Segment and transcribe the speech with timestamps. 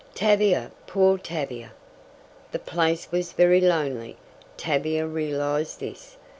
[0.15, 1.73] Tavia poor Tavia!
[2.51, 4.17] The place was very lonely.
[4.57, 6.17] Tavia realized this.